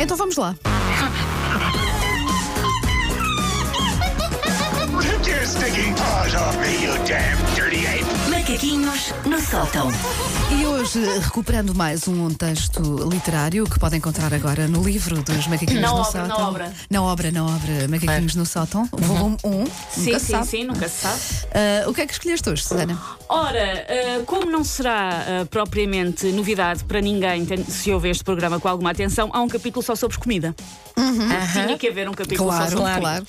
Então 0.00 0.16
vamos 0.16 0.36
lá. 0.36 0.56
Take 5.22 5.30
your 5.30 5.46
stinking 5.46 5.94
paws 5.94 6.34
off 6.34 6.56
me, 6.58 6.82
you 6.84 6.92
damn 7.06 7.36
dirty 7.54 7.86
ape! 7.86 8.04
Macaquinhos 8.30 9.12
no 9.26 9.40
sótão. 9.40 9.88
E 10.58 10.66
hoje, 10.66 10.98
recuperando 11.20 11.74
mais 11.74 12.08
um 12.08 12.28
texto 12.30 12.80
literário 13.08 13.64
que 13.66 13.78
podem 13.78 13.98
encontrar 13.98 14.32
agora 14.32 14.66
no 14.66 14.82
livro 14.82 15.22
dos 15.22 15.46
Macaquinhos 15.46 15.80
Na 15.82 15.88
no 15.90 15.96
obra, 16.00 16.22
na 16.22 16.28
Sótão. 16.28 16.48
obra. 16.48 16.72
Na 16.90 17.02
obra, 17.02 17.30
na 17.30 17.44
obra 17.44 17.88
Macaquinhos 17.88 18.34
no 18.34 18.46
Sótão, 18.46 18.88
volume 18.92 19.36
1. 19.44 19.66
Sim, 19.90 20.06
nunca 20.06 20.18
se 20.18 20.24
sim, 20.26 20.32
sabe. 20.32 20.46
sim, 20.46 20.64
nunca 20.64 20.88
se 20.88 21.00
sabe. 21.02 21.20
Ah, 21.54 21.88
o 21.88 21.94
que 21.94 22.00
é 22.00 22.06
que 22.06 22.12
escolheste 22.12 22.48
hoje, 22.48 22.62
Susana? 22.62 22.98
Ora, 23.28 23.86
ah, 23.88 24.22
como 24.26 24.50
não 24.50 24.64
será 24.64 25.10
ah, 25.42 25.46
propriamente 25.46 26.26
novidade 26.32 26.84
para 26.84 27.00
ninguém 27.00 27.44
ten- 27.44 27.64
se 27.64 27.92
ouve 27.92 28.08
este 28.10 28.24
programa 28.24 28.58
com 28.58 28.68
alguma 28.68 28.90
atenção, 28.90 29.30
há 29.32 29.40
um 29.40 29.48
capítulo 29.48 29.82
só 29.84 29.94
sobre 29.94 30.18
comida. 30.18 30.54
Tinha 31.52 31.76
que 31.78 31.88
haver 31.88 32.08
um 32.08 32.12
capítulo 32.14 32.50
só 32.50 32.56
Claro, 32.56 32.70
sobre 32.78 33.00
claro. 33.00 33.26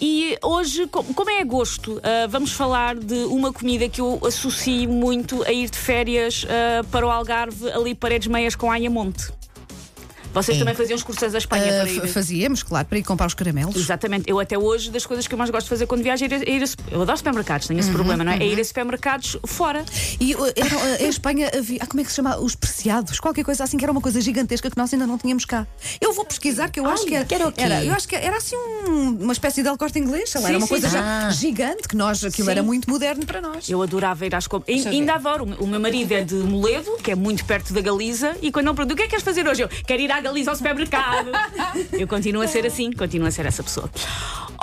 E 0.00 0.36
hoje, 0.42 0.86
co- 0.88 1.04
como 1.14 1.30
é 1.30 1.40
agosto, 1.40 2.00
ah, 2.02 2.26
vamos 2.28 2.52
falar 2.52 2.96
de 2.96 3.24
uma 3.24 3.52
comida 3.52 3.88
que 3.88 4.00
eu 4.00 4.20
associo 4.26 4.88
muito 4.88 5.42
a 5.44 5.52
ir 5.52 5.70
de 5.70 5.78
férias 5.78 6.44
ah, 6.48 6.84
para 6.90 7.06
o 7.06 7.10
Algarve, 7.10 7.70
ali 7.70 7.94
paredes 7.94 8.28
meias 8.28 8.54
com 8.56 8.70
Ayamonte. 8.70 9.32
Vocês 10.32 10.58
também 10.58 10.74
faziam 10.74 10.96
excursões 10.96 11.34
à 11.34 11.38
Espanha 11.38 11.64
Ah, 11.80 11.82
para 11.82 11.90
ir. 11.90 12.00
fa- 12.00 12.06
fazíamos, 12.08 12.62
claro, 12.62 12.86
para 12.86 12.98
ir 12.98 13.02
comprar 13.02 13.26
os 13.26 13.34
caramelos. 13.34 13.76
Exatamente. 13.76 14.28
Eu 14.30 14.38
até 14.40 14.56
hoje, 14.58 14.90
das 14.90 15.04
coisas 15.06 15.26
que 15.26 15.34
eu 15.34 15.38
mais 15.38 15.50
gosto 15.50 15.64
de 15.64 15.70
fazer 15.70 15.86
quando 15.86 16.02
viajo, 16.02 16.24
é 16.24 16.26
ir 16.28 16.34
a, 16.34 16.36
é 16.38 16.50
ir 16.50 16.62
a- 16.64 16.94
eu 16.94 17.02
adoro 17.02 17.16
supermercados, 17.18 17.66
tenho 17.66 17.78
esse 17.80 17.88
Uhum, 17.88 17.94
problema, 17.94 18.24
não 18.24 18.32
é? 18.32 18.38
É 18.38 18.46
ir 18.46 18.58
a 18.60 18.64
supermercados 18.64 19.36
fora. 19.46 19.84
E 20.20 20.34
uh, 20.34 20.42
uh, 20.42 20.52
em 21.00 21.08
Espanha 21.08 21.50
havia. 21.56 21.78
Ah, 21.82 21.86
como 21.86 22.00
é 22.00 22.04
que 22.04 22.10
se 22.10 22.16
chama? 22.16 22.36
Os 22.38 22.54
preciados, 22.54 23.20
qualquer 23.20 23.44
coisa 23.44 23.64
assim, 23.64 23.76
que 23.76 23.84
era 23.84 23.92
uma 23.92 24.00
coisa 24.00 24.20
gigantesca 24.20 24.70
que 24.70 24.76
nós 24.76 24.92
ainda 24.92 25.06
não 25.06 25.18
tínhamos 25.18 25.44
cá. 25.44 25.66
Eu 26.00 26.12
vou 26.12 26.24
pesquisar, 26.24 26.70
que 26.70 26.80
eu 26.80 26.86
acho 26.86 27.04
que 27.06 27.14
era. 27.14 27.24
que 27.24 27.34
era 27.34 27.48
o 27.48 27.52
quê? 27.52 27.62
eu 27.84 27.92
acho 27.94 28.08
que 28.08 28.16
era 28.16 28.36
assim 28.36 28.56
um- 28.56 29.18
uma 29.22 29.32
espécie 29.32 29.62
de 29.62 29.68
El 29.68 29.76
Corte 29.76 29.98
Inglês, 29.98 30.30
sei 30.30 30.40
lá, 30.40 30.46
Sim, 30.48 30.52
era 30.54 30.58
uma 30.58 30.66
sim, 30.66 30.72
coisa 30.72 30.88
sim. 30.88 30.96
já 30.96 31.30
gigante, 31.30 31.88
que 31.88 31.96
nós, 31.96 32.24
aquilo 32.24 32.50
era 32.50 32.62
muito 32.62 32.88
moderno 32.90 33.24
para 33.26 33.40
nós. 33.40 33.68
Eu 33.68 33.82
adorava 33.82 34.24
ir 34.26 34.34
às 34.34 34.46
compras. 34.46 34.86
Ainda 34.86 35.14
adoro. 35.14 35.44
O 35.58 35.66
meu- 35.66 35.80
marido 35.80 36.12
é 36.12 36.22
de 36.22 36.34
Moledo, 36.34 36.96
que 37.02 37.10
é 37.10 37.14
muito 37.14 37.44
perto 37.44 37.72
da 37.72 37.80
Galiza, 37.80 38.36
e 38.40 38.50
quando 38.52 38.66
não 38.66 38.74
pergunta 38.74 38.94
o 38.94 38.96
que 38.96 39.02
é 39.02 39.06
que 39.06 39.10
queres 39.10 39.24
fazer 39.24 39.46
hoje, 39.48 39.62
eu 39.62 39.68
quero 39.68 40.00
ir 40.00 40.10
à 40.12 40.20
Galiza 40.22 40.50
ao 40.50 40.56
supermercado. 40.56 41.30
eu 41.92 42.06
continuo 42.06 42.42
a 42.42 42.48
ser 42.48 42.64
assim, 42.64 42.92
continuo 42.92 43.26
a 43.26 43.30
ser 43.30 43.44
essa 43.44 43.62
pessoa. 43.62 43.90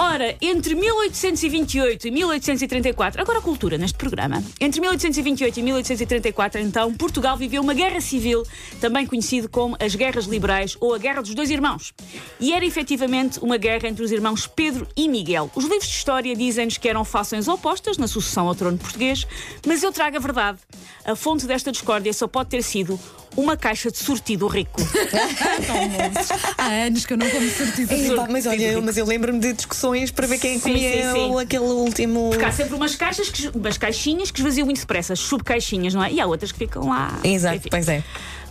Ora, 0.01 0.33
entre 0.41 0.75
1828 0.75 2.07
e 2.07 2.11
1834, 2.11 3.21
agora 3.21 3.41
cultura 3.41 3.77
neste 3.77 3.97
programa. 3.97 4.41
Entre 4.57 4.79
1828 4.79 5.59
e 5.59 5.61
1834, 5.61 6.61
então, 6.61 6.93
Portugal 6.93 7.35
viveu 7.35 7.61
uma 7.61 7.73
guerra 7.73 7.99
civil, 7.99 8.43
também 8.79 9.05
conhecido 9.05 9.49
como 9.49 9.75
as 9.77 9.95
Guerras 9.95 10.25
Liberais 10.25 10.77
ou 10.79 10.95
a 10.95 10.97
Guerra 10.97 11.21
dos 11.21 11.35
Dois 11.35 11.49
Irmãos. 11.49 11.93
E 12.39 12.53
era 12.53 12.65
efetivamente 12.65 13.39
uma 13.39 13.57
guerra 13.57 13.89
entre 13.89 14.01
os 14.01 14.09
irmãos 14.13 14.47
Pedro 14.47 14.87
e 14.95 15.09
Miguel. 15.09 15.51
Os 15.53 15.65
livros 15.65 15.89
de 15.89 15.95
história 15.95 16.33
dizem-nos 16.33 16.77
que 16.77 16.87
eram 16.87 17.03
fações 17.03 17.49
opostas 17.49 17.97
na 17.97 18.07
sucessão 18.07 18.47
ao 18.47 18.55
trono 18.55 18.77
português, 18.77 19.27
mas 19.67 19.83
eu 19.83 19.91
trago 19.91 20.15
a 20.15 20.19
verdade. 20.21 20.59
A 21.03 21.13
fonte 21.13 21.45
desta 21.45 21.73
discórdia 21.73 22.13
só 22.13 22.25
pode 22.25 22.49
ter 22.49 22.63
sido 22.63 22.97
uma 23.37 23.55
caixa 23.55 23.89
de 23.91 23.97
sortido 23.97 24.47
rico. 24.47 24.81
Há 26.57 26.67
anos 26.87 27.05
que 27.05 27.13
eu 27.13 27.17
não 27.17 27.29
como 27.29 27.49
sortido. 27.49 28.15
Pá, 28.15 28.27
mas 28.29 28.45
olha, 28.45 28.71
eu, 28.71 28.81
mas 28.81 28.97
eu 28.97 29.05
lembro-me 29.05 29.39
de 29.39 29.53
discussões 29.53 30.11
para 30.11 30.27
ver 30.27 30.39
quem 30.39 30.55
Sim, 30.59 30.73
comia 30.73 30.91
sim, 30.91 31.13
sim. 31.13 31.29
o- 31.31 31.39
aquele 31.39 31.63
último. 31.65 32.29
Porque 32.29 32.45
há 32.45 32.51
sempre 32.51 32.75
umas 32.75 32.95
caixas, 32.95 33.29
que, 33.29 33.49
umas 33.55 33.77
caixinhas 33.77 34.31
que 34.31 34.39
esvaziam 34.39 34.65
muito 34.65 34.79
depressa, 34.79 35.13
as 35.13 35.19
subcaixinhas, 35.19 35.93
não 35.93 36.03
é? 36.03 36.11
E 36.11 36.19
há 36.19 36.25
outras 36.25 36.51
que 36.51 36.57
ficam 36.57 36.87
lá. 36.87 37.19
Exato, 37.23 37.57
Enfim. 37.57 37.69
pois 37.69 37.87
é. 37.87 38.03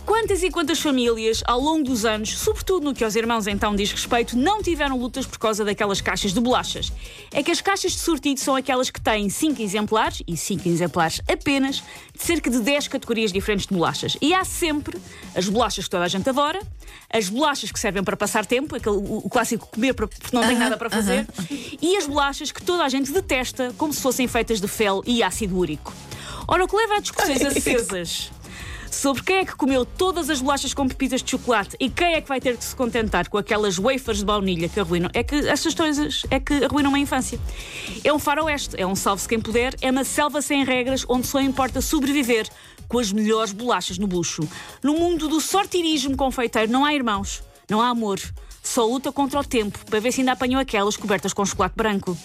Quantas 0.05 0.43
e 0.43 0.49
quantas 0.49 0.79
famílias, 0.79 1.43
ao 1.45 1.59
longo 1.59 1.83
dos 1.83 2.05
anos, 2.05 2.37
sobretudo 2.37 2.83
no 2.83 2.93
que 2.93 3.03
aos 3.03 3.15
irmãos 3.15 3.47
então 3.47 3.75
diz 3.75 3.91
respeito, 3.91 4.37
não 4.37 4.61
tiveram 4.61 4.97
lutas 4.97 5.25
por 5.25 5.37
causa 5.37 5.63
daquelas 5.63 6.01
caixas 6.01 6.33
de 6.33 6.39
bolachas? 6.39 6.91
É 7.31 7.43
que 7.43 7.51
as 7.51 7.61
caixas 7.61 7.93
de 7.93 7.99
sortido 7.99 8.39
são 8.39 8.55
aquelas 8.55 8.89
que 8.89 8.99
têm 8.99 9.29
5 9.29 9.61
exemplares, 9.61 10.21
e 10.27 10.35
5 10.35 10.67
exemplares 10.67 11.21
apenas, 11.27 11.83
de 12.15 12.23
cerca 12.23 12.49
de 12.49 12.59
10 12.59 12.87
categorias 12.87 13.31
diferentes 13.31 13.67
de 13.67 13.73
bolachas. 13.73 14.17
E 14.21 14.33
há 14.33 14.43
sempre 14.43 14.97
as 15.35 15.47
bolachas 15.47 15.85
que 15.85 15.89
toda 15.89 16.03
a 16.03 16.07
gente 16.07 16.27
adora, 16.27 16.59
as 17.11 17.29
bolachas 17.29 17.71
que 17.71 17.79
servem 17.79 18.03
para 18.03 18.17
passar 18.17 18.45
tempo, 18.45 18.75
aquele, 18.75 18.97
o, 18.97 19.29
clássico 19.29 19.67
comer 19.67 19.93
porque 19.93 20.17
não 20.33 20.45
tem 20.45 20.57
nada 20.57 20.77
para 20.77 20.89
fazer, 20.89 21.27
e 21.81 21.95
as 21.97 22.07
bolachas 22.07 22.51
que 22.51 22.61
toda 22.61 22.83
a 22.83 22.89
gente 22.89 23.11
detesta, 23.11 23.73
como 23.77 23.93
se 23.93 24.01
fossem 24.01 24.27
feitas 24.27 24.59
de 24.59 24.67
fel 24.67 25.01
e 25.05 25.21
ácido 25.23 25.57
úrico. 25.57 25.93
Ora, 26.47 26.63
o 26.63 26.67
que 26.67 26.75
leva 26.75 26.95
a 26.95 26.99
discussões 26.99 27.41
acesas 27.45 28.31
sobre 28.95 29.23
quem 29.23 29.37
é 29.37 29.45
que 29.45 29.55
comeu 29.55 29.85
todas 29.85 30.29
as 30.29 30.41
bolachas 30.41 30.73
com 30.73 30.87
pepitas 30.87 31.21
de 31.21 31.31
chocolate 31.31 31.75
e 31.79 31.89
quem 31.89 32.13
é 32.13 32.21
que 32.21 32.27
vai 32.27 32.39
ter 32.39 32.57
de 32.57 32.63
se 32.63 32.75
contentar 32.75 33.29
com 33.29 33.37
aquelas 33.37 33.77
wafers 33.77 34.19
de 34.19 34.25
baunilha 34.25 34.67
que 34.67 34.79
arruinam. 34.79 35.09
É 35.13 35.23
que 35.23 35.35
estas 35.47 35.73
coisas 35.73 36.23
é 36.29 36.39
que 36.39 36.63
arruinam 36.63 36.89
uma 36.89 36.99
infância. 36.99 37.39
É 38.03 38.11
um 38.11 38.19
faroeste, 38.19 38.75
é 38.79 38.85
um 38.85 38.95
salve-se 38.95 39.27
quem 39.27 39.39
puder, 39.39 39.75
é 39.81 39.91
uma 39.91 40.03
selva 40.03 40.41
sem 40.41 40.63
regras 40.63 41.05
onde 41.07 41.27
só 41.27 41.39
importa 41.39 41.81
sobreviver 41.81 42.47
com 42.87 42.99
as 42.99 43.11
melhores 43.11 43.51
bolachas 43.51 43.97
no 43.97 44.07
bucho. 44.07 44.47
No 44.83 44.93
mundo 44.93 45.27
do 45.27 45.39
sortirismo 45.39 46.17
confeiteiro 46.17 46.71
não 46.71 46.83
há 46.83 46.93
irmãos, 46.93 47.43
não 47.69 47.81
há 47.81 47.89
amor. 47.89 48.19
Só 48.63 48.85
luta 48.85 49.11
contra 49.11 49.39
o 49.39 49.43
tempo 49.43 49.79
para 49.85 49.99
ver 49.99 50.11
se 50.11 50.21
ainda 50.21 50.33
apanham 50.33 50.59
aquelas 50.59 50.97
cobertas 50.97 51.33
com 51.33 51.45
chocolate 51.45 51.75
branco. 51.75 52.17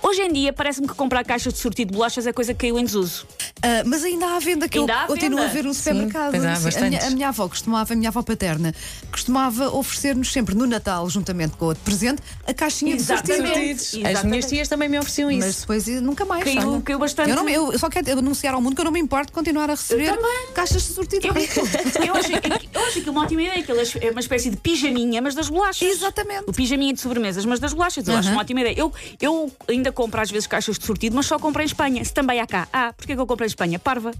Hoje 0.00 0.22
em 0.22 0.32
dia, 0.32 0.52
parece-me 0.52 0.86
que 0.86 0.94
comprar 0.94 1.24
caixas 1.24 1.52
de 1.52 1.58
sortido 1.58 1.90
de 1.90 1.96
bolachas 1.96 2.26
é 2.26 2.32
coisa 2.32 2.54
que 2.54 2.60
caiu 2.60 2.78
em 2.78 2.84
desuso. 2.84 3.26
Ah, 3.62 3.82
mas 3.84 4.04
ainda 4.04 4.26
há 4.26 4.38
venda 4.38 4.68
que 4.68 4.78
Ainda 4.78 4.92
eu 5.02 5.06
continuo 5.08 5.42
a 5.42 5.46
ver 5.46 5.64
no 5.64 5.74
supermercado. 5.74 6.30
pois 6.30 6.44
há, 6.44 6.56
Sim, 6.56 6.78
a, 6.78 6.88
minha, 6.88 7.06
a 7.06 7.10
minha 7.10 7.28
avó 7.28 7.48
costumava, 7.48 7.92
a 7.92 7.96
minha 7.96 8.08
avó 8.08 8.22
paterna, 8.22 8.74
costumava 9.10 9.68
oferecer-nos 9.70 10.32
sempre 10.32 10.54
no 10.54 10.66
Natal, 10.66 11.08
juntamente 11.10 11.56
com 11.56 11.66
outro 11.66 11.82
presente, 11.84 12.22
a 12.46 12.54
caixinha 12.54 12.96
de 12.96 13.02
sortido. 13.02 13.32
Exatamente. 13.32 14.06
As 14.06 14.22
minhas 14.24 14.46
tias 14.46 14.68
também 14.68 14.88
me 14.88 14.98
ofereciam 14.98 15.30
isso. 15.30 15.46
Mas 15.46 15.56
depois 15.60 15.88
eh, 15.88 16.00
nunca 16.00 16.24
mais. 16.24 16.44
Caiu- 16.44 16.82
caiu 16.82 16.98
bastante. 16.98 17.30
Eu, 17.30 17.36
não, 17.36 17.48
eu 17.48 17.78
só 17.78 17.88
quero 17.88 18.18
anunciar 18.18 18.54
ao 18.54 18.60
mundo 18.60 18.74
que 18.74 18.80
eu 18.80 18.84
não 18.84 18.92
me 18.92 19.00
importo 19.00 19.26
de 19.26 19.32
continuar 19.32 19.68
a 19.70 19.74
receber 19.74 20.16
caixas 20.54 20.82
de 20.82 20.92
sortido. 20.92 21.26
Eu, 21.28 21.34
eu, 21.34 22.14
acho, 22.14 22.32
eu 22.72 22.80
acho 22.86 22.98
aquilo 22.98 23.12
uma 23.12 23.22
ótima 23.22 23.42
ideia, 23.42 23.60
aquilo 23.60 23.78
é 24.00 24.10
uma 24.10 24.20
espécie 24.20 24.50
de 24.50 24.56
pijaminha, 24.56 25.20
mas 25.20 25.34
das 25.34 25.48
bolachas. 25.48 25.88
Exatamente. 25.88 26.44
O 26.46 26.52
pijaminha 26.52 26.92
de 26.92 27.00
sobremesas, 27.00 27.44
mas 27.44 27.58
das 27.60 27.72
bolachas. 27.72 28.06
Eu 28.06 28.16
acho 28.16 28.30
uma 28.30 28.40
ótima 28.40 28.60
ideia. 28.60 28.74
Eu, 28.78 28.92
eu 29.20 29.50
ainda 29.68 29.90
compro 29.92 30.20
às 30.20 30.30
vezes 30.30 30.46
caixas 30.46 30.78
de 30.78 30.84
sortido, 30.84 31.16
mas 31.16 31.26
só 31.26 31.38
comprei 31.38 31.64
em 31.64 31.68
Espanha. 31.68 32.04
Se 32.04 32.12
também 32.12 32.40
há 32.40 32.46
cá. 32.46 32.68
Ah, 32.72 32.92
porquê 32.96 33.14
que 33.14 33.20
eu 33.20 33.26
comprei 33.26 33.46
em 33.46 33.47
Espanha? 33.48 33.78
Parva. 33.78 34.12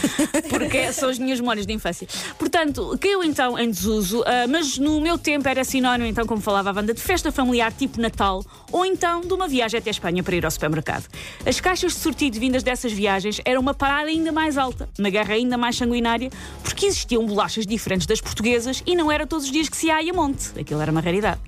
Porque 0.48 0.92
são 0.92 1.08
as 1.08 1.18
minhas 1.18 1.40
memórias 1.40 1.66
de 1.66 1.72
infância. 1.72 2.06
Portanto, 2.38 2.96
caiu 3.00 3.22
então 3.22 3.58
em 3.58 3.70
desuso, 3.70 4.22
ah, 4.26 4.46
mas 4.48 4.78
no 4.78 5.00
meu 5.00 5.18
tempo 5.18 5.48
era 5.48 5.64
sinónimo, 5.64 6.08
então, 6.08 6.26
como 6.26 6.40
falava 6.40 6.70
a 6.70 6.72
banda, 6.72 6.94
de 6.94 7.00
festa 7.00 7.32
familiar 7.32 7.72
tipo 7.72 8.00
Natal 8.00 8.44
ou 8.70 8.84
então 8.84 9.20
de 9.20 9.32
uma 9.32 9.48
viagem 9.48 9.78
até 9.78 9.90
a 9.90 9.92
Espanha 9.92 10.22
para 10.22 10.36
ir 10.36 10.44
ao 10.44 10.50
supermercado. 10.50 11.06
As 11.44 11.60
caixas 11.60 11.92
de 11.92 11.98
sortido 11.98 12.38
vindas 12.38 12.62
dessas 12.62 12.92
viagens 12.92 13.40
eram 13.44 13.60
uma 13.60 13.74
parada 13.74 14.08
ainda 14.08 14.32
mais 14.32 14.58
alta, 14.58 14.88
uma 14.98 15.10
guerra 15.10 15.34
ainda 15.34 15.56
mais 15.56 15.76
sanguinária, 15.76 16.30
porque 16.62 16.86
existiam 16.86 17.24
bolachas 17.26 17.66
diferentes 17.66 18.06
das 18.06 18.20
portuguesas 18.20 18.82
e 18.86 18.94
não 18.94 19.10
era 19.10 19.26
todos 19.26 19.46
os 19.46 19.52
dias 19.52 19.68
que 19.68 19.76
se 19.76 19.86
ia 19.86 19.94
a 19.94 19.98
Ayamonte. 19.98 20.50
Aquilo 20.58 20.80
era 20.80 20.90
uma 20.90 21.00
raridade. 21.00 21.40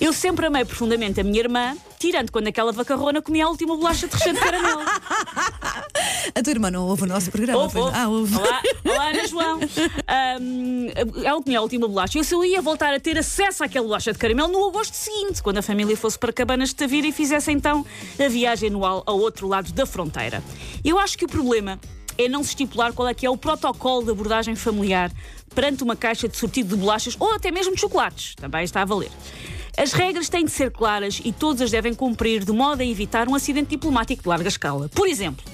Eu 0.00 0.12
sempre 0.12 0.46
amei 0.46 0.64
profundamente 0.64 1.20
a 1.20 1.24
minha 1.24 1.38
irmã, 1.38 1.76
tirando 1.98 2.30
quando 2.30 2.48
aquela 2.48 2.72
vacarrona 2.72 3.22
comia 3.22 3.46
a 3.46 3.48
última 3.48 3.76
bolacha 3.76 4.08
de 4.08 4.14
recheio 4.14 4.34
de 4.34 4.40
caramelo. 4.40 4.82
A 6.34 6.42
tua 6.42 6.52
irmã 6.52 6.70
não 6.70 6.86
ouve 6.86 7.02
o 7.02 7.06
nosso 7.06 7.30
programa. 7.30 7.62
Ouve, 7.62 7.78
ouve. 7.78 7.96
Ah, 7.96 8.08
ouve. 8.08 8.36
Olá, 8.36 8.62
olá, 8.84 9.10
Ana 9.10 9.26
João. 9.26 9.60
Ahm, 10.06 10.88
ela 11.24 11.42
comia 11.42 11.58
a 11.58 11.62
última 11.62 11.88
bolacha. 11.88 12.18
Eu 12.18 12.24
só 12.24 12.42
ia 12.44 12.62
voltar 12.62 12.94
a 12.94 13.00
ter 13.00 13.18
acesso 13.18 13.64
àquela 13.64 13.86
bolacha 13.86 14.12
de 14.12 14.18
caramelo 14.18 14.48
no 14.48 14.68
agosto 14.68 14.94
seguinte, 14.94 15.42
quando 15.42 15.58
a 15.58 15.62
família 15.62 15.96
fosse 15.96 16.18
para 16.18 16.32
Cabanas 16.32 16.70
de 16.70 16.76
Tavira 16.76 17.06
e 17.06 17.12
fizesse 17.12 17.50
então 17.50 17.84
a 18.18 18.28
viagem 18.28 18.68
anual 18.68 19.02
ao 19.06 19.18
outro 19.18 19.48
lado 19.48 19.72
da 19.72 19.84
fronteira. 19.84 20.42
Eu 20.84 20.98
acho 20.98 21.18
que 21.18 21.24
o 21.24 21.28
problema 21.28 21.78
é 22.16 22.28
não 22.28 22.42
se 22.42 22.50
estipular 22.50 22.92
qual 22.92 23.08
é 23.08 23.14
que 23.14 23.26
é 23.26 23.30
o 23.30 23.36
protocolo 23.36 24.04
de 24.04 24.10
abordagem 24.10 24.54
familiar 24.54 25.10
perante 25.54 25.82
uma 25.82 25.96
caixa 25.96 26.28
de 26.28 26.36
sortido 26.36 26.70
de 26.70 26.76
bolachas 26.76 27.16
ou 27.18 27.34
até 27.34 27.50
mesmo 27.50 27.74
de 27.74 27.80
chocolates. 27.80 28.34
Também 28.36 28.64
está 28.64 28.82
a 28.82 28.84
valer. 28.84 29.10
As 29.76 29.92
regras 29.92 30.28
têm 30.28 30.44
de 30.44 30.52
ser 30.52 30.70
claras 30.70 31.20
e 31.24 31.32
todas 31.32 31.62
as 31.62 31.70
devem 31.70 31.92
cumprir 31.92 32.44
de 32.44 32.52
modo 32.52 32.80
a 32.80 32.84
evitar 32.84 33.28
um 33.28 33.34
acidente 33.34 33.70
diplomático 33.70 34.22
de 34.22 34.28
larga 34.28 34.48
escala. 34.48 34.88
Por 34.88 35.08
exemplo, 35.08 35.44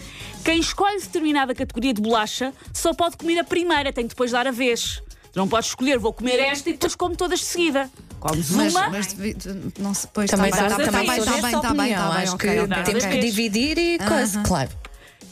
quem 0.45 0.59
escolhe 0.61 1.01
determinada 1.01 1.55
categoria 1.55 1.93
de 1.95 2.01
bolacha 2.01 2.53
só 2.73 2.93
pode 2.95 3.17
comer 3.17 3.39
a 3.39 3.45
primeira, 3.45 3.93
tem 3.93 4.05
que 4.05 4.11
depois 4.11 4.31
dar 4.33 4.47
a 4.47 4.51
vez. 4.51 5.03
Não 5.35 5.47
podes 5.47 5.69
escolher, 5.71 5.99
vou 5.99 6.13
comer 6.13 6.41
esta 6.41 6.71
e 6.71 6.73
depois 6.73 6.95
como 6.97 7.15
todas 7.17 7.39
de 7.39 7.45
seguida. 7.47 7.89
Comes 8.19 8.51
Mas, 8.51 8.75
uma. 8.75 8.89
mas 8.91 9.17
não 9.79 9.95
se 9.95 10.07
pois 10.09 10.31
Também 10.31 10.51
está 10.51 10.63
bem, 10.69 10.71
está 10.73 10.85
também 10.85 11.07
bem, 11.07 11.19
está 11.19 11.33
bem, 11.33 11.41
dessa 11.43 11.57
está 11.57 11.61
bem, 11.61 11.81
opinião. 11.81 12.03
está 12.03 12.15
bem, 12.15 12.23
Acho 12.25 12.37
que 12.37 12.85
temos 12.85 13.07
que 13.07 13.19
dividir 13.19 13.79
e 13.79 13.99
coisa, 13.99 14.43
claro. 14.43 14.71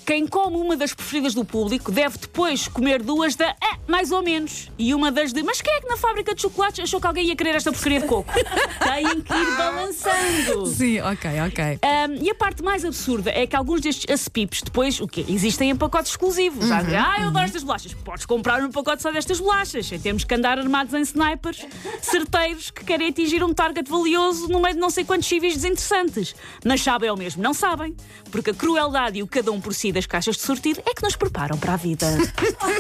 Quem 0.09 0.27
come 0.27 0.57
uma 0.57 0.75
das 0.75 0.95
preferidas 0.95 1.35
do 1.35 1.45
público 1.45 1.93
deve 1.93 2.17
depois 2.17 2.67
comer 2.67 3.03
duas 3.03 3.37
da 3.37 3.55
ah, 3.63 3.77
mais 3.87 4.11
ou 4.11 4.23
menos. 4.23 4.71
E 4.79 4.95
uma 4.95 5.13
das 5.13 5.35
de 5.35 5.43
mas 5.43 5.61
quem 5.61 5.71
é 5.71 5.83
que 5.83 5.87
na 5.87 5.99
fábrica 5.99 6.35
de 6.35 6.41
chocolates 6.41 6.81
achou 6.81 6.99
que 6.99 7.07
alguém 7.07 7.27
ia 7.27 7.37
querer 7.37 7.55
esta 7.55 7.71
porcaria 7.71 8.01
de 8.01 8.07
coco? 8.07 8.33
Têm 8.33 9.21
que 9.21 9.35
ir 9.35 9.57
balançando. 9.59 10.67
Sim, 10.67 11.01
ok, 11.01 11.31
ok. 11.47 11.79
Um, 11.85 12.25
e 12.25 12.31
a 12.31 12.35
parte 12.35 12.63
mais 12.63 12.87
absurda 12.87 13.31
é 13.31 13.47
que 13.47 13.55
alguns 13.55 13.83
destes 13.83 14.11
acepipes 14.11 14.63
depois, 14.63 14.99
o 14.99 15.07
quê? 15.07 15.27
Existem 15.29 15.69
em 15.69 15.77
pacotes 15.77 16.13
exclusivos. 16.13 16.71
Uhum, 16.71 16.75
ah, 16.75 17.21
eu 17.21 17.29
adoro 17.29 17.45
estas 17.45 17.63
bolachas. 17.63 17.93
Podes 17.93 18.25
comprar 18.25 18.65
um 18.65 18.71
pacote 18.71 19.03
só 19.03 19.13
destas 19.13 19.39
bolachas, 19.39 19.85
sem 19.85 20.01
termos 20.01 20.25
que 20.25 20.35
andar 20.35 20.59
armados 20.59 20.95
em 20.95 21.03
snipers, 21.03 21.67
certeiros 22.01 22.71
que 22.71 22.83
querem 22.83 23.09
atingir 23.09 23.45
um 23.45 23.53
target 23.53 23.91
valioso 23.91 24.49
no 24.49 24.59
meio 24.59 24.75
de 24.75 24.81
não 24.81 24.89
sei 24.89 25.05
quantos 25.05 25.29
civis 25.29 25.53
desinteressantes. 25.53 26.35
Mas 26.65 26.81
sabem 26.81 27.11
ao 27.11 27.17
mesmo, 27.17 27.43
não 27.43 27.53
sabem, 27.53 27.95
porque 28.31 28.53
a 28.53 28.55
crueldade 28.55 29.19
e 29.19 29.23
o 29.23 29.27
cada 29.27 29.53
um 29.53 29.61
por 29.61 29.75
si 29.75 29.98
das 29.99 30.07
caixas 30.07 30.37
de 30.37 30.43
sortido 30.43 30.81
é 30.87 30.95
que 30.95 31.03
nos 31.03 31.17
preparam 31.17 31.59
para 31.59 31.75
a 31.75 31.77
vida. 31.77 32.07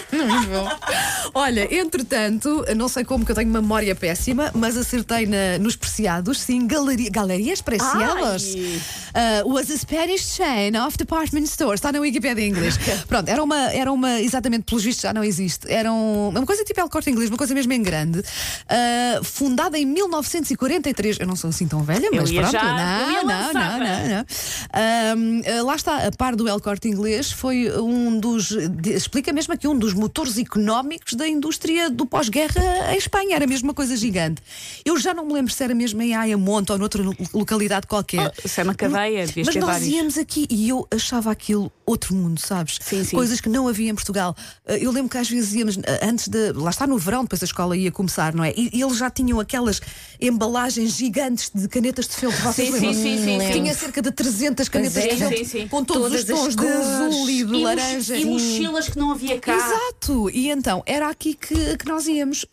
Olha, 1.34 1.72
entretanto, 1.74 2.64
não 2.76 2.88
sei 2.88 3.04
como 3.04 3.24
que 3.24 3.32
eu 3.32 3.36
tenho 3.36 3.50
memória 3.50 3.94
péssima, 3.94 4.50
mas 4.54 4.76
acertei 4.76 5.26
na- 5.26 5.58
nos 5.60 5.76
preciados, 5.76 6.40
sim, 6.40 6.66
galeria, 6.66 7.10
galerias 7.10 7.60
preciadas. 7.60 8.54
Uh, 8.54 9.48
was 9.52 9.70
a 9.70 9.76
Spanish 9.76 10.36
chain 10.36 10.76
of 10.76 10.96
department 10.96 11.46
stores. 11.46 11.78
Está 11.78 11.92
na 11.92 12.00
Wikipedia 12.00 12.44
em 12.44 12.50
inglês. 12.50 12.78
Pronto, 13.08 13.28
era 13.28 13.42
uma, 13.42 13.72
era 13.72 13.92
uma, 13.92 14.20
exatamente, 14.20 14.64
pelos 14.64 14.84
vistos 14.84 15.02
já 15.02 15.12
não 15.12 15.24
existe. 15.24 15.70
Era 15.70 15.92
um- 15.92 16.28
uma 16.28 16.46
coisa 16.46 16.64
tipo 16.64 16.80
El 16.80 16.88
Corte 16.88 17.10
Inglês, 17.10 17.30
uma 17.30 17.38
coisa 17.38 17.54
mesmo 17.54 17.72
em 17.72 17.82
grande. 17.82 18.20
Uh, 18.20 19.24
fundada 19.24 19.78
em 19.78 19.86
1943. 19.86 21.18
Eu 21.20 21.26
não 21.26 21.36
sou 21.36 21.50
assim 21.50 21.66
tão 21.66 21.82
velha, 21.82 22.08
mas 22.12 22.30
pronto. 22.30 22.50
já- 22.52 22.62
não, 22.62 23.24
não, 23.24 23.52
não, 23.52 23.78
não, 23.78 24.08
não. 24.08 25.18
Um, 25.18 25.40
uh, 25.40 25.64
lá 25.66 25.76
está, 25.76 26.06
a 26.06 26.12
par 26.12 26.36
do 26.36 26.48
El 26.48 26.60
Corte 26.60 26.88
Inglês, 26.88 27.07
foi 27.32 27.70
um 27.80 28.18
dos. 28.18 28.50
explica 28.86 29.32
mesmo 29.32 29.54
aqui 29.54 29.66
um 29.68 29.78
dos 29.78 29.92
motores 29.94 30.38
económicos 30.38 31.14
da 31.14 31.26
indústria 31.26 31.90
do 31.90 32.06
pós-guerra 32.06 32.92
em 32.92 32.98
Espanha. 32.98 33.36
Era 33.36 33.46
mesmo 33.46 33.68
uma 33.68 33.74
coisa 33.74 33.96
gigante. 33.96 34.42
Eu 34.84 34.98
já 34.98 35.12
não 35.14 35.24
me 35.26 35.32
lembro 35.34 35.52
se 35.52 35.62
era 35.62 35.74
mesmo 35.74 36.00
em 36.02 36.14
Ayamonte 36.14 36.72
ou 36.72 36.78
noutra 36.78 37.02
lo- 37.02 37.16
localidade 37.34 37.86
qualquer. 37.86 38.32
Oh, 38.36 38.46
isso 38.46 38.60
é 38.60 38.64
uma 38.64 38.74
cadeia, 38.74 39.24
Mas 39.24 39.32
ter 39.32 39.60
nós 39.60 39.70
vários. 39.70 39.88
íamos 39.88 40.18
aqui 40.18 40.46
e 40.50 40.68
eu 40.68 40.86
achava 40.90 41.30
aquilo 41.30 41.70
outro 41.86 42.14
mundo, 42.14 42.40
sabes? 42.40 42.78
Sim, 42.80 43.04
sim. 43.04 43.16
Coisas 43.16 43.40
que 43.40 43.48
não 43.48 43.66
havia 43.68 43.90
em 43.90 43.94
Portugal. 43.94 44.36
Uh, 44.66 44.72
Eu 44.72 44.90
lembro 44.90 45.10
que 45.10 45.18
às 45.18 45.28
vezes 45.28 45.54
íamos 45.54 45.76
uh, 45.76 45.82
antes 46.02 46.28
de. 46.28 46.52
Lá 46.52 46.70
está 46.70 46.86
no 46.86 46.98
verão, 46.98 47.22
depois 47.22 47.42
a 47.42 47.46
escola 47.46 47.76
ia 47.76 47.90
começar, 47.90 48.34
não 48.34 48.44
é? 48.44 48.52
E, 48.56 48.70
e 48.72 48.82
eles 48.82 48.96
já 48.96 49.10
tinham 49.10 49.40
aquelas 49.40 49.80
embalagens 50.20 50.96
gigantes 50.96 51.50
de 51.54 51.68
canetas 51.68 52.06
de 52.08 52.14
feltro. 52.16 52.52
Sim, 52.52 52.72
sim, 52.72 52.92
sim, 52.94 53.18
sim. 53.24 53.52
Tinha 53.52 53.74
cerca 53.74 54.02
de 54.02 54.10
300 54.10 54.68
canetas 54.68 54.96
é. 54.96 55.08
de 55.08 55.16
feltro 55.16 55.68
com 55.68 55.84
todos 55.84 56.08
Todas 56.08 56.20
os 56.20 56.26
tons 56.26 56.56
de 56.56 56.62
e 57.10 57.40
E, 57.40 57.44
moch- 57.44 57.62
laranja. 57.62 58.16
e 58.16 58.24
mochilas 58.24 58.88
que 58.88 58.98
não 58.98 59.10
havia 59.12 59.38
cá. 59.38 59.54
Exato! 59.56 60.30
E 60.30 60.50
então, 60.50 60.82
era 60.86 61.08
aqui 61.08 61.34
que, 61.34 61.76
que 61.76 61.86
nós 61.86 62.06
íamos 62.06 62.44
uh, 62.44 62.46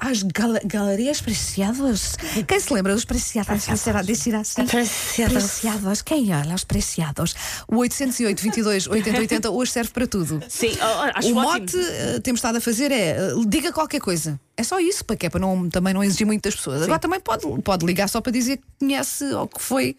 às 0.00 0.22
gal- 0.22 0.60
galerias 0.64 1.20
preciadas. 1.20 2.16
Quem 2.46 2.60
se 2.60 2.72
lembra 2.72 2.94
dos 2.94 3.04
preciados? 3.04 3.62
Será 3.80 4.02
dizer 4.02 4.34
assim? 4.34 4.64
Preciados. 4.66 5.34
Preciados. 5.34 6.02
Quem 6.02 6.34
olha 6.34 6.54
os 6.54 6.64
preciados? 6.64 7.34
O 7.66 7.76
808 7.76 8.42
22 8.42 8.86
80 8.86 9.18
80 9.20 9.50
hoje 9.50 9.72
serve 9.72 9.90
para 9.90 10.06
tudo. 10.06 10.42
Sim, 10.48 10.70
oh, 10.80 10.84
oh, 10.84 11.10
acho 11.18 11.32
o 11.32 11.36
ótimo. 11.36 11.42
mote 11.60 11.76
uh, 11.76 12.20
temos 12.22 12.38
estado 12.38 12.56
a 12.56 12.60
fazer 12.60 12.90
é 12.92 13.34
uh, 13.34 13.44
diga 13.46 13.72
qualquer 13.72 14.00
coisa. 14.00 14.38
É 14.58 14.64
só 14.64 14.80
isso, 14.80 15.04
para 15.04 15.14
que 15.14 15.26
é 15.26 15.30
para 15.30 15.38
não, 15.38 15.70
também 15.70 15.94
não 15.94 16.02
exigir 16.02 16.26
muito 16.26 16.42
das 16.42 16.56
pessoas. 16.56 16.82
Agora 16.82 16.98
também 16.98 17.20
pode, 17.20 17.46
pode 17.62 17.86
ligar 17.86 18.08
só 18.08 18.20
para 18.20 18.32
dizer 18.32 18.56
que 18.56 18.64
conhece 18.80 19.24
ou 19.32 19.46
que 19.46 19.62
foi 19.62 19.96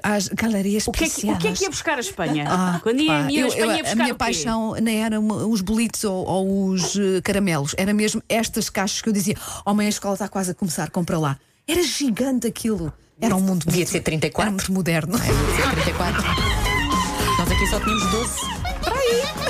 às 0.00 0.28
galerias 0.28 0.86
O 0.86 0.92
que, 0.92 1.04
é 1.04 1.08
que, 1.08 1.26
o 1.28 1.36
que 1.36 1.48
é 1.48 1.52
que 1.52 1.64
ia 1.64 1.70
buscar 1.70 1.96
a 1.98 2.00
Espanha? 2.00 2.44
Ah, 2.48 2.78
Quando 2.84 3.00
ia, 3.00 3.08
pá, 3.12 3.30
ia 3.30 3.40
eu- 3.40 3.46
a 3.46 3.48
Espanha 3.48 3.64
eu- 3.72 3.76
ia 3.78 3.82
buscar 3.82 4.00
a 4.00 4.02
minha 4.04 4.14
paixão 4.14 4.74
nem 4.80 5.02
eram 5.02 5.26
os 5.50 5.60
bolitos 5.60 6.04
ou, 6.04 6.24
ou 6.24 6.68
os 6.68 6.94
eh, 6.96 7.20
caramelos, 7.24 7.74
era 7.76 7.92
mesmo 7.92 8.22
estas 8.28 8.70
caixas 8.70 9.02
que 9.02 9.08
eu 9.08 9.12
dizia: 9.12 9.34
Oh, 9.66 9.74
mãe, 9.74 9.86
a 9.86 9.88
escola 9.90 10.14
está 10.14 10.28
quase 10.28 10.52
a 10.52 10.54
começar, 10.54 10.88
compra 10.90 11.18
lá. 11.18 11.36
Era 11.66 11.82
gigante 11.82 12.46
aquilo. 12.46 12.92
Era 13.20 13.34
um 13.34 13.40
mundo 13.40 13.64
Devia 13.66 13.80
muito, 13.80 13.90
ser 13.90 14.00
34. 14.00 14.42
Era 14.42 14.50
muito 14.52 14.72
moderno. 14.72 15.18
34. 15.18 16.22
Nós 17.38 17.50
aqui 17.50 17.66
só 17.66 17.80
tínhamos 17.80 18.06
12. 18.12 19.49